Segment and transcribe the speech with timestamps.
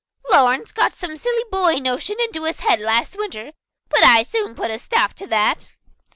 [0.31, 3.51] Lawrence got some silly boy notion into his head last winter,
[3.87, 5.73] but I soon put a stop to that."